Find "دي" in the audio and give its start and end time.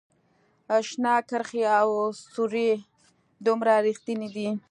4.35-4.49